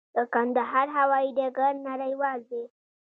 د 0.15 0.17
کندهار 0.33 0.87
هوايي 0.97 1.29
ډګر 1.37 1.73
نړیوال 1.87 2.39
دی؟ 2.49 2.63